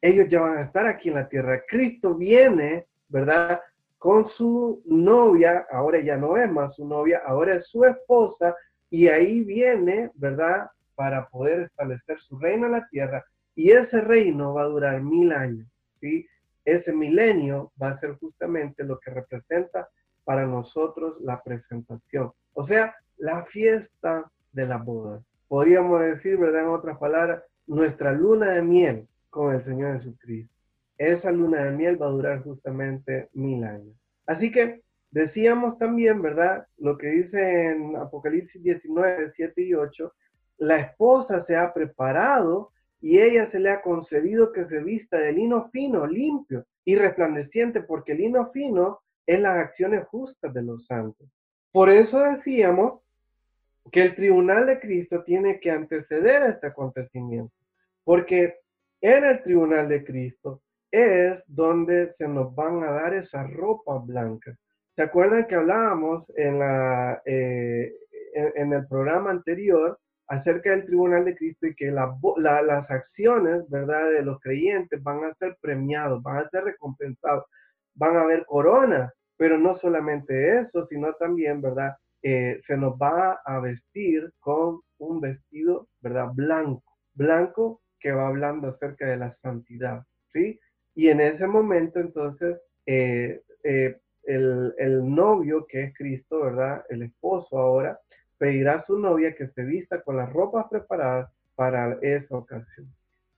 [0.03, 1.63] Ellos ya van a estar aquí en la tierra.
[1.67, 3.61] Cristo viene, ¿verdad?
[3.99, 8.55] Con su novia, ahora ya no es más su novia, ahora es su esposa,
[8.91, 10.71] y ahí viene, ¿verdad?
[10.95, 15.33] Para poder establecer su reino en la tierra y ese reino va a durar mil
[15.33, 15.67] años,
[16.01, 16.27] ¿sí?
[16.65, 19.89] Ese milenio va a ser justamente lo que representa
[20.25, 25.21] para nosotros la presentación, o sea, la fiesta de la boda.
[25.49, 26.63] Podríamos decir, ¿verdad?
[26.63, 30.55] En otras palabras, nuestra luna de miel con el Señor Jesucristo.
[30.99, 33.97] Esa luna de miel va a durar justamente mil años.
[34.27, 36.67] Así que decíamos también, ¿verdad?
[36.77, 40.13] Lo que dice en Apocalipsis 19, 7 y 8,
[40.59, 45.33] la esposa se ha preparado y ella se le ha concedido que se vista de
[45.33, 50.85] lino fino, limpio y resplandeciente, porque el lino fino es las acciones justas de los
[50.87, 51.27] santos.
[51.73, 53.01] Por eso decíamos
[53.91, 57.55] que el tribunal de Cristo tiene que anteceder a este acontecimiento,
[58.05, 58.62] porque
[59.03, 64.57] en el tribunal de Cristo es donde se nos van a dar esas ropas blancas.
[64.95, 67.93] ¿Se acuerdan que hablábamos en, la, eh,
[68.35, 74.23] en el programa anterior acerca del tribunal de Cristo y que las acciones, ¿verdad?, de
[74.23, 77.45] los creyentes van a ser premiados, van a ser recompensados,
[77.95, 83.41] van a haber coronas, pero no solamente eso, sino también, ¿verdad?, eh, se nos va
[83.45, 86.85] a vestir con un vestido, ¿verdad?, blanco,
[87.15, 90.59] blanco que va hablando acerca de la santidad, ¿sí?
[90.95, 97.03] Y en ese momento, entonces, eh, eh, el, el novio que es Cristo, ¿verdad?, el
[97.03, 97.99] esposo ahora,
[98.39, 102.93] pedirá a su novia que se vista con las ropas preparadas para esa ocasión.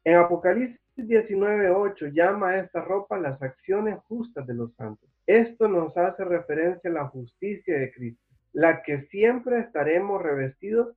[0.05, 5.09] En Apocalipsis 19.8 llama a esta ropa las acciones justas de los santos.
[5.27, 8.23] Esto nos hace referencia a la justicia de Cristo,
[8.53, 10.95] la que siempre estaremos revestidos,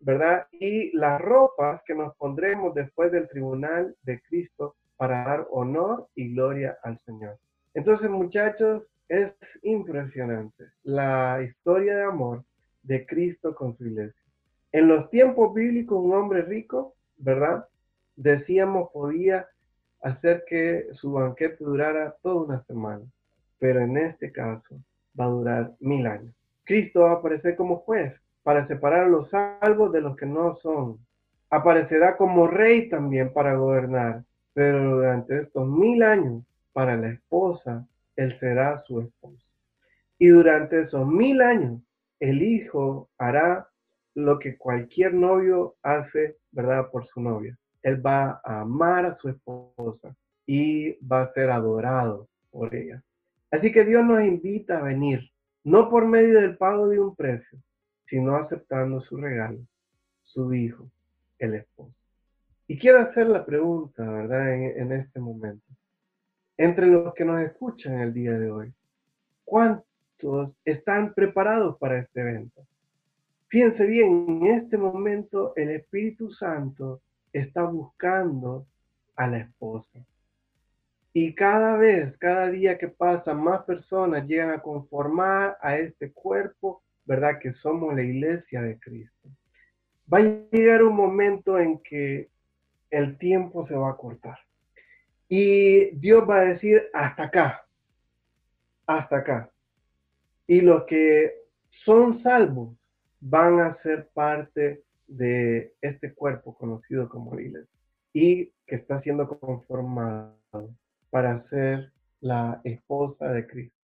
[0.00, 0.46] ¿verdad?
[0.52, 6.34] Y las ropas que nos pondremos después del tribunal de Cristo para dar honor y
[6.34, 7.38] gloria al Señor.
[7.74, 9.32] Entonces, muchachos, es
[9.62, 12.44] impresionante la historia de amor
[12.82, 14.22] de Cristo con su iglesia.
[14.72, 17.66] En los tiempos bíblicos, un hombre rico, ¿verdad?
[18.14, 19.48] Decíamos, podía
[20.02, 23.04] hacer que su banquete durara toda una semana,
[23.58, 24.76] pero en este caso
[25.18, 26.34] va a durar mil años.
[26.64, 28.14] Cristo va a aparecer como juez
[28.50, 30.98] para separar a los salvos de los que no son.
[31.50, 37.86] Aparecerá como rey también para gobernar, pero durante estos mil años, para la esposa,
[38.16, 39.46] él será su esposo.
[40.18, 41.80] Y durante esos mil años,
[42.18, 43.68] el hijo hará
[44.16, 46.90] lo que cualquier novio hace, ¿verdad?
[46.90, 47.56] Por su novia.
[47.84, 50.12] Él va a amar a su esposa
[50.44, 53.00] y va a ser adorado por ella.
[53.52, 55.20] Así que Dios nos invita a venir,
[55.62, 57.60] no por medio del pago de un precio,
[58.10, 59.60] sino aceptando su regalo,
[60.24, 60.90] su hijo,
[61.38, 61.94] el esposo.
[62.66, 64.52] Y quiero hacer la pregunta, ¿verdad?
[64.52, 65.64] En, este momento.
[66.58, 68.72] Entre los que nos escuchan el día de hoy,
[69.44, 69.84] ¿cuántos
[70.64, 72.66] están preparados para este evento.
[73.48, 77.00] Fíjense bien, en este momento el Espíritu Santo
[77.32, 78.66] está buscando
[79.16, 79.98] a la esposa.
[81.12, 86.82] Y cada vez, cada día que pasa, más personas llegan a conformar a este cuerpo,
[87.04, 87.38] ¿verdad?
[87.40, 89.28] Que somos la iglesia de Cristo.
[90.12, 92.28] Va a llegar un momento en que
[92.90, 94.38] el tiempo se va a cortar.
[95.28, 97.64] Y Dios va a decir, hasta acá,
[98.86, 99.50] hasta acá.
[100.46, 101.34] Y los que
[101.84, 102.76] son salvos
[103.20, 107.60] van a ser parte de este cuerpo conocido como la
[108.12, 110.34] y que está siendo conformado
[111.10, 113.79] para ser la esposa de Cristo.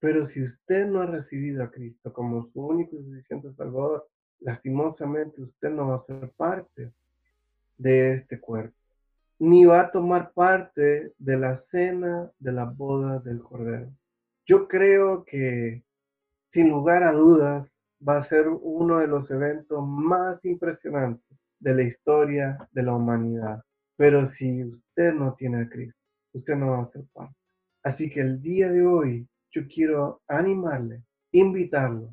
[0.00, 4.06] Pero si usted no ha recibido a Cristo como su único y suficiente Salvador,
[4.40, 6.92] lastimosamente usted no va a ser parte
[7.78, 8.76] de este cuerpo,
[9.38, 13.90] ni va a tomar parte de la cena de la boda del Cordero.
[14.46, 15.82] Yo creo que
[16.56, 17.68] sin lugar a dudas,
[18.06, 23.62] va a ser uno de los eventos más impresionantes de la historia de la humanidad.
[23.98, 26.00] Pero si usted no tiene a Cristo,
[26.32, 27.34] usted no va a ser parte.
[27.82, 31.00] Así que el día de hoy yo quiero animarle,
[31.32, 32.10] invitarlo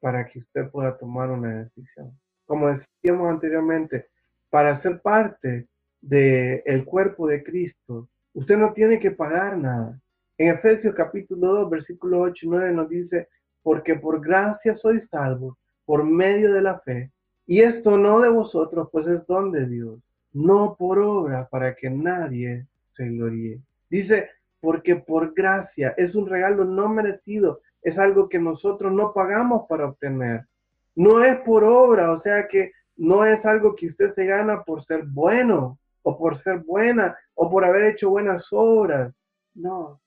[0.00, 2.10] para que usted pueda tomar una decisión.
[2.46, 4.06] Como decíamos anteriormente,
[4.48, 5.66] para ser parte
[6.00, 10.00] del cuerpo de Cristo, usted no tiene que pagar nada.
[10.38, 13.28] En Efesios capítulo 2, versículo 8 y 9 nos dice,
[13.62, 17.10] porque por gracia sois salvos por medio de la fe.
[17.46, 20.00] Y esto no de vosotros, pues es don de Dios,
[20.32, 22.66] no por obra para que nadie
[22.96, 23.60] se gloríe.
[23.90, 24.30] Dice,
[24.66, 29.86] porque por gracia es un regalo no merecido, es algo que nosotros no pagamos para
[29.86, 30.44] obtener.
[30.96, 34.84] No es por obra, o sea que no es algo que usted se gana por
[34.84, 39.14] ser bueno o por ser buena o por haber hecho buenas obras.
[39.54, 40.00] No,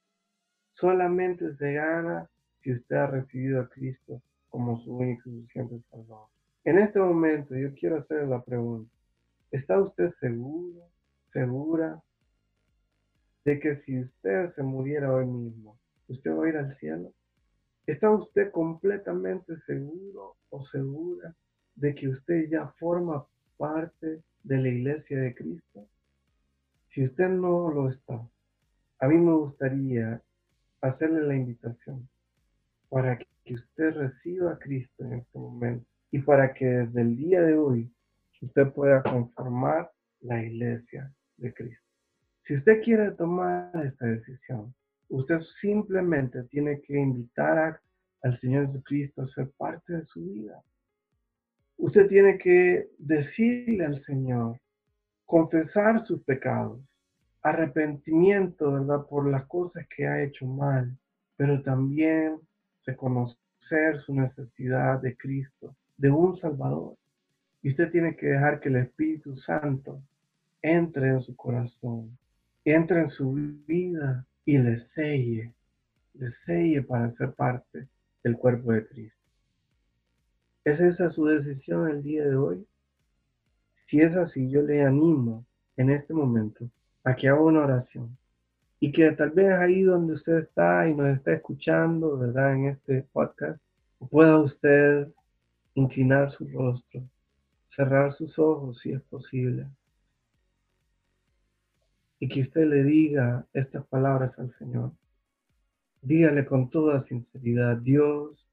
[0.74, 2.30] solamente se gana
[2.62, 6.28] si usted ha recibido a Cristo como su único y suficiente Salvador.
[6.66, 8.92] En este momento yo quiero hacer la pregunta.
[9.52, 10.82] ¿Está usted seguro,
[11.32, 12.04] segura
[13.50, 15.76] de que si usted se muriera hoy mismo,
[16.08, 17.12] usted va a ir al cielo?
[17.88, 21.36] ¿Está usted completamente seguro o segura
[21.74, 23.26] de que usted ya forma
[23.58, 25.88] parte de la iglesia de Cristo?
[26.94, 28.22] Si usted no lo está,
[29.00, 30.22] a mí me gustaría
[30.82, 32.08] hacerle la invitación
[32.88, 37.42] para que usted reciba a Cristo en este momento y para que desde el día
[37.42, 37.92] de hoy
[38.44, 39.92] usted pueda conformar
[40.22, 41.89] la iglesia de Cristo.
[42.50, 44.74] Si usted quiere tomar esta decisión,
[45.10, 47.80] usted simplemente tiene que invitar
[48.24, 50.60] al Señor Jesucristo a ser parte de su vida.
[51.78, 54.60] Usted tiene que decirle al Señor,
[55.28, 56.80] confesar sus pecados,
[57.44, 59.06] arrepentimiento, ¿verdad?
[59.06, 60.98] Por las cosas que ha hecho mal,
[61.38, 62.40] pero también
[62.84, 66.96] reconocer su necesidad de Cristo, de un Salvador.
[67.62, 70.02] Y usted tiene que dejar que el Espíritu Santo
[70.64, 72.18] entre en su corazón,
[72.66, 73.32] entre en su
[73.68, 75.54] vida y le selle,
[76.14, 77.88] le selle para ser parte
[78.24, 79.18] del cuerpo de Cristo.
[80.66, 82.66] ¿Es esa su decisión el día de hoy?
[83.88, 85.46] Si es así, yo le animo
[85.78, 86.70] en este momento
[87.04, 88.18] a que haga una oración
[88.80, 92.54] y que tal vez ahí donde usted está y nos está escuchando, ¿verdad?
[92.54, 93.62] En este podcast,
[94.10, 95.08] pueda usted
[95.74, 97.02] inclinar su rostro,
[97.76, 99.68] cerrar sus ojos si es posible
[102.20, 104.92] y que usted le diga estas palabras al Señor.
[106.02, 108.48] Dígale con toda sinceridad, Dios,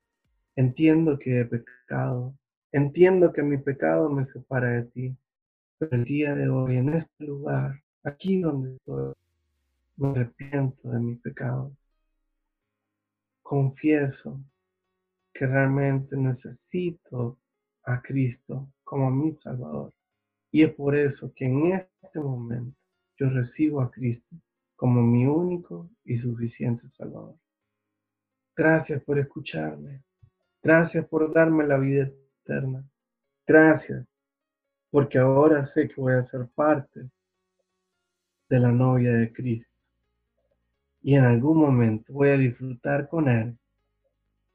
[0.55, 2.35] entiendo que he pecado,
[2.73, 5.17] entiendo que mi pecado me separa de ti,
[5.79, 9.13] pero el día de hoy, en este lugar, aquí donde estoy,
[9.97, 11.73] me arrepiento de mi pecado.
[13.43, 14.41] Confieso
[15.33, 17.39] que realmente necesito
[17.85, 19.93] a Cristo como mi Salvador.
[20.51, 22.77] Y es por eso que en este momento
[23.19, 24.37] yo recibo a Cristo
[24.77, 27.37] como mi único y suficiente Salvador.
[28.55, 30.03] Gracias por escucharme.
[30.63, 32.11] Gracias por darme la vida
[32.43, 32.85] eterna.
[33.47, 34.07] Gracias
[34.91, 37.11] porque ahora sé que voy a ser parte
[38.49, 39.71] de la novia de Cristo.
[41.03, 43.57] Y en algún momento voy a disfrutar con Él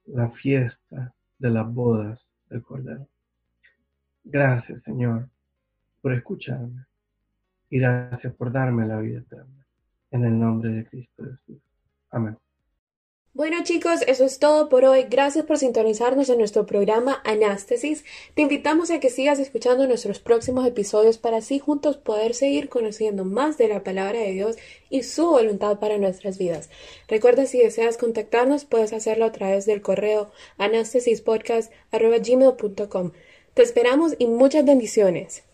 [0.06, 3.08] la fiesta de las bodas del Cordero.
[4.24, 5.30] Gracias, Señor,
[6.02, 6.86] por escucharme.
[7.72, 9.66] Y gracias por darme la vida eterna.
[10.12, 11.64] En el nombre de Cristo Jesús.
[12.12, 12.38] Amén.
[13.34, 15.06] Bueno chicos, eso es todo por hoy.
[15.10, 18.04] Gracias por sintonizarnos en nuestro programa Anástesis.
[18.36, 23.24] Te invitamos a que sigas escuchando nuestros próximos episodios para así juntos poder seguir conociendo
[23.24, 24.58] más de la palabra de Dios
[24.90, 26.70] y su voluntad para nuestras vidas.
[27.08, 33.12] Recuerda si deseas contactarnos puedes hacerlo a través del correo anastesispodcast.gmail.com.
[33.54, 35.46] Te esperamos y muchas bendiciones.